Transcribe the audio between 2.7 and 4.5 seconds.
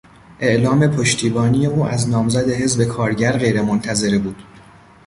کارگر غیر منتظره بود.